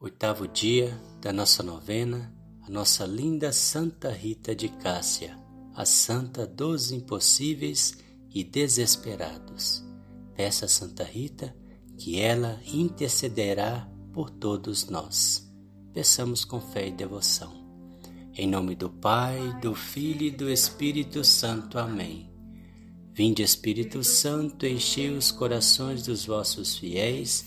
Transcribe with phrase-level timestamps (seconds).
[0.00, 5.36] Oitavo dia da nossa novena, a nossa linda Santa Rita de Cássia,
[5.74, 7.98] a Santa dos Impossíveis
[8.32, 9.84] e Desesperados.
[10.36, 11.52] Peça a Santa Rita
[11.98, 15.52] que ela intercederá por todos nós.
[15.92, 17.52] Peçamos com fé e devoção.
[18.36, 21.76] Em nome do Pai, do Filho e do Espírito Santo.
[21.76, 22.30] Amém.
[23.12, 27.46] Vinde, Espírito Santo, enchei os corações dos vossos fiéis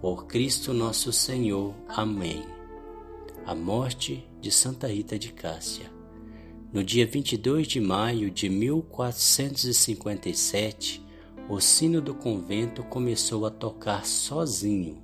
[0.00, 1.74] por Cristo nosso Senhor.
[1.88, 2.44] Amém.
[3.44, 5.94] A morte de Santa Rita de Cássia.
[6.72, 11.02] No dia 22 de maio de 1457,
[11.48, 15.02] o sino do convento começou a tocar sozinho.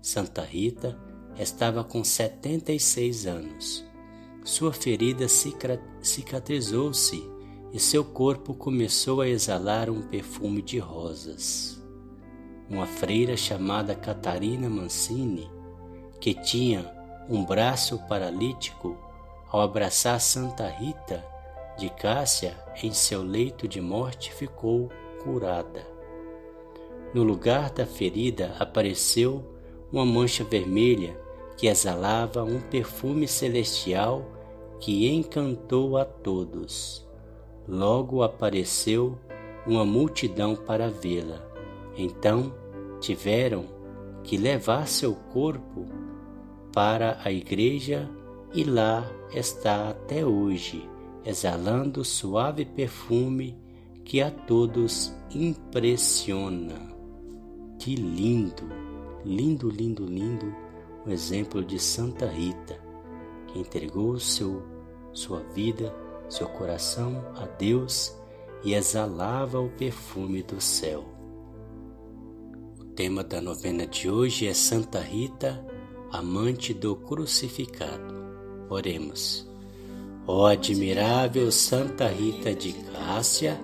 [0.00, 0.98] Santa Rita
[1.38, 3.84] estava com 76 anos.
[4.44, 5.26] Sua ferida
[6.00, 7.22] cicatrizou-se
[7.72, 11.84] e seu corpo começou a exalar um perfume de rosas
[12.68, 15.50] uma freira chamada Catarina Mancini,
[16.20, 16.90] que tinha
[17.28, 18.96] um braço paralítico,
[19.48, 21.24] ao abraçar Santa Rita
[21.78, 24.90] de Cássia em seu leito de morte, ficou
[25.22, 25.86] curada.
[27.14, 29.44] No lugar da ferida apareceu
[29.92, 31.16] uma mancha vermelha
[31.56, 34.22] que exalava um perfume celestial
[34.80, 37.06] que encantou a todos.
[37.66, 39.18] Logo apareceu
[39.66, 41.45] uma multidão para vê-la.
[41.96, 42.52] Então
[43.00, 43.64] tiveram
[44.22, 45.86] que levar seu corpo
[46.72, 48.10] para a igreja
[48.52, 50.88] e lá está até hoje,
[51.24, 53.56] exalando suave perfume
[54.04, 56.94] que a todos impressiona.
[57.78, 58.64] Que lindo,
[59.24, 60.54] lindo, lindo, lindo
[61.06, 62.78] o exemplo de Santa Rita,
[63.46, 64.62] que entregou seu,
[65.12, 65.94] sua vida,
[66.28, 68.14] seu coração a Deus
[68.64, 71.15] e exalava o perfume do céu
[72.96, 75.62] tema da novena de hoje é Santa Rita,
[76.10, 78.14] amante do crucificado.
[78.70, 79.46] Oremos.
[80.26, 83.60] Ó admirável Santa Rita de Cássia,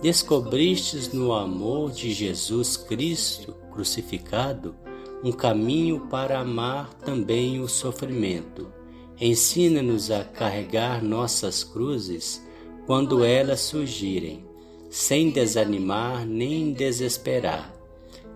[0.00, 4.76] descobristes no amor de Jesus Cristo crucificado
[5.24, 8.72] um caminho para amar também o sofrimento.
[9.20, 12.40] Ensina-nos a carregar nossas cruzes
[12.86, 14.46] quando elas surgirem,
[14.88, 17.75] sem desanimar nem desesperar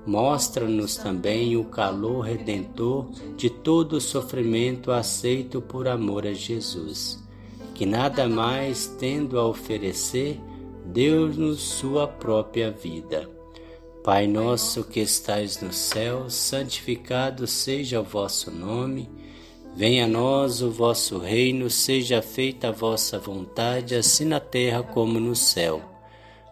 [0.06, 7.22] Mostra-nos também o calor redentor de todo o sofrimento aceito por amor a Jesus,
[7.74, 10.40] que nada mais tendo a oferecer,
[10.86, 13.28] deu-nos sua própria vida.
[14.02, 19.10] Pai nosso que estais no céu, santificado seja o vosso nome.
[19.76, 25.20] Venha a nós o vosso reino, seja feita a vossa vontade, assim na terra como
[25.20, 25.89] no céu.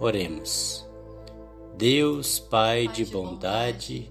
[0.00, 0.84] Oremos.
[1.76, 4.10] Deus, Pai de bondade,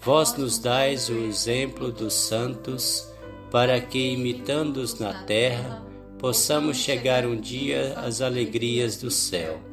[0.00, 3.10] vós nos dais o exemplo dos santos,
[3.50, 5.84] para que, imitando-os na terra,
[6.18, 9.72] possamos chegar um dia às alegrias do céu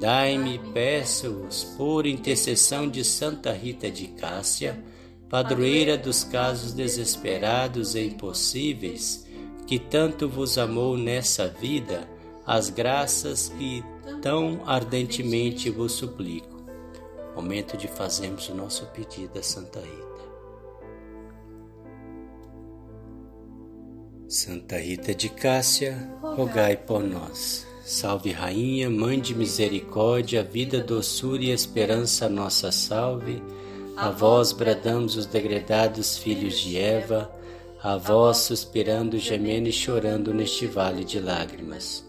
[0.00, 4.82] Dai-me, peço-vos, por intercessão de Santa Rita de Cássia,
[5.28, 9.26] padroeira dos casos desesperados e impossíveis,
[9.66, 12.08] que tanto vos amou nessa vida,
[12.46, 13.84] as graças que
[14.20, 16.60] tão ardentemente vos suplico.
[17.34, 20.10] Momento de fazermos o nosso pedido a Santa Rita.
[24.28, 27.66] Santa Rita de Cássia, rogai por nós.
[27.84, 33.42] Salve Rainha, Mãe de Misericórdia, vida, doçura e esperança, nossa salve.
[33.96, 37.30] A vós bradamos os degredados filhos de Eva,
[37.82, 42.08] a vós suspirando, gemendo e chorando neste vale de lágrimas.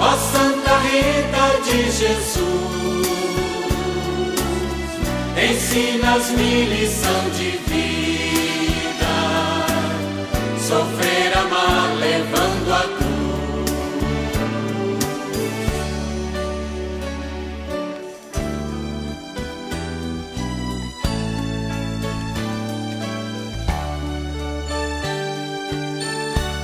[0.00, 3.06] ó Santa Rita de Jesus.
[5.36, 7.71] Ensinas-me lição de vida,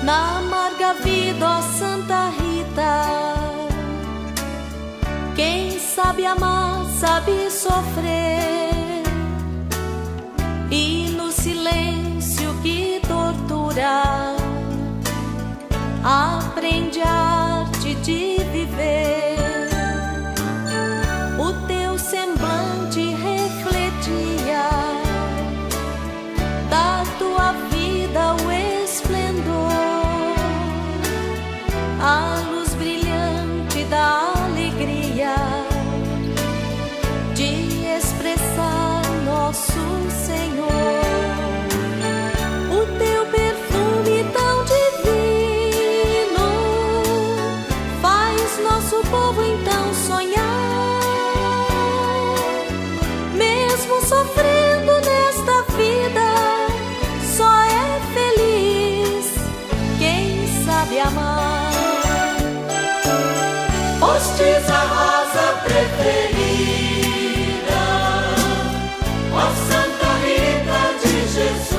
[0.09, 2.93] na amarga vida, ó Santa Rita.
[5.37, 9.03] Quem sabe amar, sabe sofrer,
[10.71, 14.35] e no silêncio que tortura,
[16.03, 19.08] aprende a arte de viver.
[64.59, 67.03] Fostes a rosa preferida,
[69.33, 71.79] ó Santa Rita de Jesus.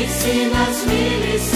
[0.00, 1.55] Ensinas-me lição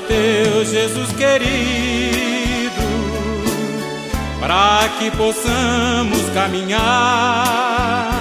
[0.00, 2.82] Teu Jesus querido,
[4.40, 8.14] para que possamos caminhar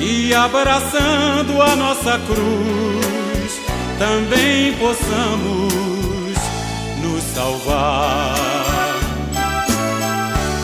[0.00, 3.60] e abraçando a nossa cruz,
[3.98, 5.72] também possamos
[7.02, 8.34] nos salvar.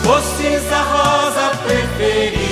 [0.03, 2.42] Fostes a rosa preferida,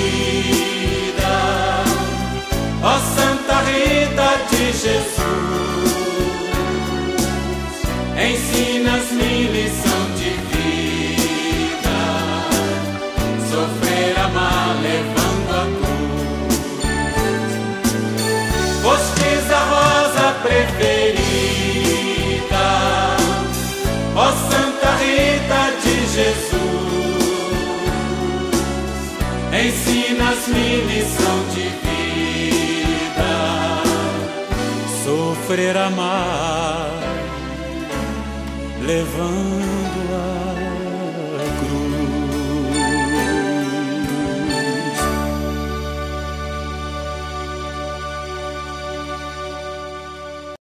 [30.54, 33.32] Lição de vida,
[35.04, 36.90] Sofrer, amar,
[38.80, 39.81] levando